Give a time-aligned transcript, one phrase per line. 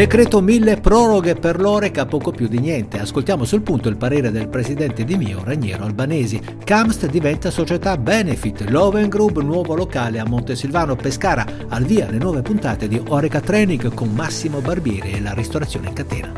[0.00, 2.98] Decreto mille proroghe per l'Oreca, poco più di niente.
[2.98, 6.40] Ascoltiamo sul punto il parere del presidente di Mio, Raniero Albanesi.
[6.64, 11.44] Camst diventa società Benefit, Loven Group, nuovo locale a Montesilvano Pescara.
[11.68, 15.92] Al via le nuove puntate di Oreca Training con Massimo Barbieri e la ristorazione in
[15.92, 16.32] catena.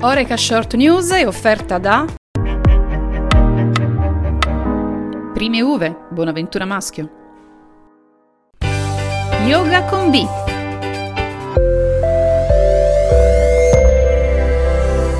[0.00, 2.06] Oreca Short News è offerta da
[5.34, 7.10] Prime Uve, Bonaventura Maschio.
[9.46, 10.43] Yoga con B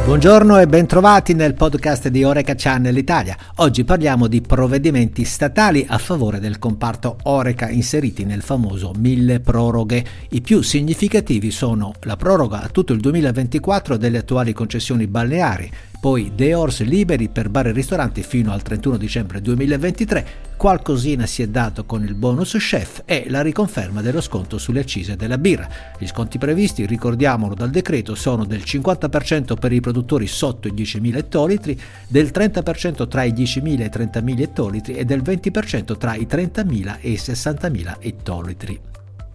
[0.04, 3.38] Buongiorno e bentrovati nel podcast di Oreca Channel Italia.
[3.56, 10.04] Oggi parliamo di provvedimenti statali a favore del comparto Oreca inseriti nel famoso mille proroghe.
[10.28, 15.72] I più significativi sono la proroga a tutto il 2024 delle attuali concessioni balneari,
[16.04, 21.40] poi The Horse liberi per bar e ristoranti fino al 31 dicembre 2023, qualcosina si
[21.40, 25.66] è dato con il bonus chef e la riconferma dello sconto sulle accise della birra.
[25.98, 31.16] Gli sconti previsti, ricordiamolo dal decreto, sono del 50% per i produttori sotto i 10.000
[31.16, 36.26] ettolitri, del 30% tra i 10.000 e i 30.000 ettolitri e del 20% tra i
[36.30, 38.93] 30.000 e i 60.000 ettolitri.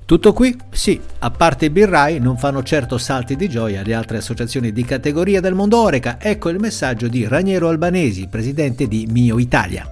[0.09, 0.57] Tutto qui?
[0.71, 4.83] Sì, a parte i birrai non fanno certo salti di gioia le altre associazioni di
[4.83, 6.17] categoria del mondo Oreca.
[6.19, 9.87] Ecco il messaggio di Raniero Albanesi, presidente di Mio Italia.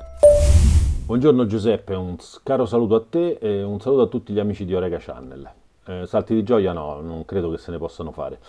[1.06, 4.73] Buongiorno Giuseppe, un caro saluto a te e un saluto a tutti gli amici di
[4.73, 5.52] Oreca Channel.
[5.86, 8.40] Eh, salti di gioia no, non credo che se ne possano fare.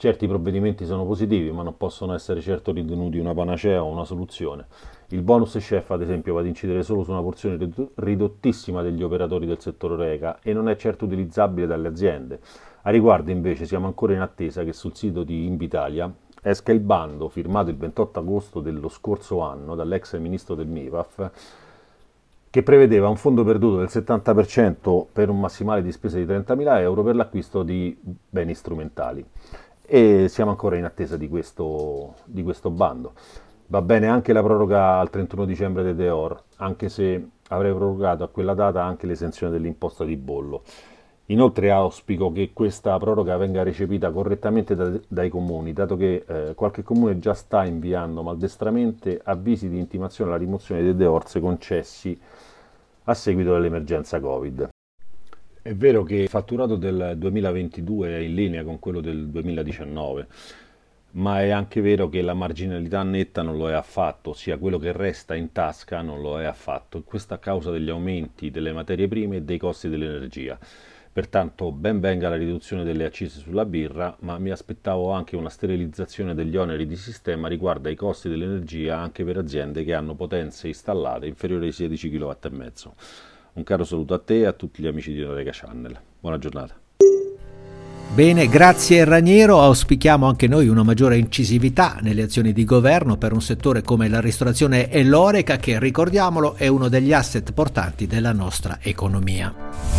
[0.00, 4.66] Certi provvedimenti sono positivi, ma non possono essere certo ritenuti una panacea o una soluzione.
[5.08, 7.58] Il bonus chef, ad esempio, va ad incidere solo su una porzione
[7.96, 12.38] ridottissima degli operatori del settore Reca e non è certo utilizzabile dalle aziende.
[12.82, 16.08] A riguardo, invece, siamo ancora in attesa che sul sito di Invitalia
[16.42, 21.30] esca il bando firmato il 28 agosto dello scorso anno dall'ex ministro del MIPAF
[22.50, 27.02] che prevedeva un fondo perduto del 70% per un massimale di spesa di 30.000 euro
[27.02, 27.94] per l'acquisto di
[28.30, 29.22] beni strumentali
[29.90, 33.14] e siamo ancora in attesa di questo, di questo bando.
[33.68, 38.28] Va bene anche la proroga al 31 dicembre dei Deor, anche se avrei prorogato a
[38.28, 40.62] quella data anche l'esenzione dell'imposta di bollo.
[41.30, 46.82] Inoltre auspico che questa proroga venga recepita correttamente da, dai comuni, dato che eh, qualche
[46.82, 52.18] comune già sta inviando maldestramente avvisi di intimazione alla rimozione dei deorze concessi
[53.04, 54.68] a seguito dell'emergenza Covid.
[55.68, 60.26] È vero che il fatturato del 2022 è in linea con quello del 2019,
[61.10, 64.92] ma è anche vero che la marginalità netta non lo è affatto, ossia quello che
[64.92, 69.36] resta in tasca non lo è affatto, questo a causa degli aumenti delle materie prime
[69.36, 70.58] e dei costi dell'energia.
[71.12, 76.34] Pertanto ben venga la riduzione delle accise sulla birra, ma mi aspettavo anche una sterilizzazione
[76.34, 81.26] degli oneri di sistema riguardo ai costi dell'energia anche per aziende che hanno potenze installate
[81.26, 82.32] inferiori ai 16 kW.
[83.58, 85.98] Un caro saluto a te e a tutti gli amici di Norega Channel.
[86.20, 86.76] Buona giornata.
[88.14, 93.42] Bene, grazie Raniero, auspichiamo anche noi una maggiore incisività nelle azioni di governo per un
[93.42, 98.78] settore come la ristorazione e l'oreca che, ricordiamolo, è uno degli asset portanti della nostra
[98.80, 99.97] economia.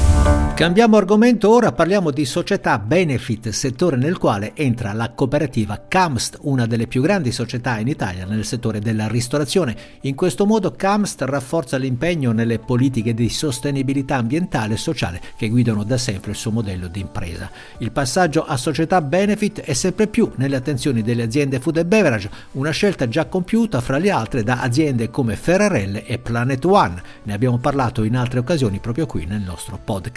[0.59, 6.65] Cambiamo argomento ora, parliamo di società benefit, settore nel quale entra la cooperativa Camst, una
[6.65, 9.73] delle più grandi società in Italia nel settore della ristorazione.
[10.01, 15.85] In questo modo Camst rafforza l'impegno nelle politiche di sostenibilità ambientale e sociale che guidano
[15.85, 17.49] da sempre il suo modello di impresa.
[17.77, 22.29] Il passaggio a società benefit è sempre più nelle attenzioni delle aziende food e beverage,
[22.51, 27.01] una scelta già compiuta fra le altre da aziende come Ferrarelle e Planet One.
[27.23, 30.08] Ne abbiamo parlato in altre occasioni proprio qui nel nostro podcast.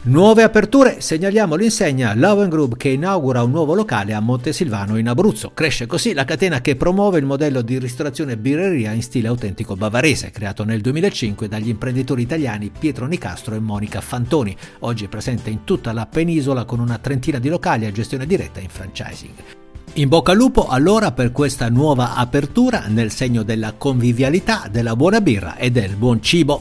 [0.00, 5.50] Nuove aperture, segnaliamo l'insegna Loven Group che inaugura un nuovo locale a Montesilvano in Abruzzo.
[5.52, 10.30] Cresce così la catena che promuove il modello di ristorazione birreria in stile autentico bavarese,
[10.30, 14.56] creato nel 2005 dagli imprenditori italiani Pietro Nicastro e Monica Fantoni.
[14.80, 18.60] Oggi è presente in tutta la penisola con una trentina di locali a gestione diretta
[18.60, 19.57] in franchising.
[19.94, 25.20] In bocca al lupo allora per questa nuova apertura nel segno della convivialità, della buona
[25.20, 26.60] birra e del buon cibo.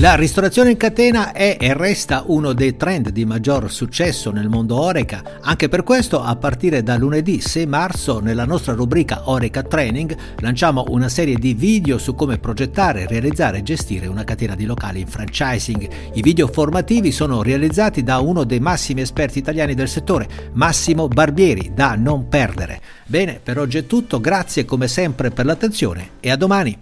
[0.00, 4.80] La ristorazione in catena è e resta uno dei trend di maggior successo nel mondo
[4.80, 5.22] Oreca.
[5.40, 10.84] Anche per questo, a partire da lunedì 6 marzo, nella nostra rubrica Oreca Training, lanciamo
[10.90, 15.08] una serie di video su come progettare, realizzare e gestire una catena di locali in
[15.08, 15.88] franchising.
[16.14, 21.72] I video formativi sono realizzati da uno dei massimi esperti italiani del settore, Massimo Barbieri,
[21.74, 22.67] da non perdere.
[23.06, 26.78] Bene, per oggi è tutto, grazie come sempre per l'attenzione e a domani.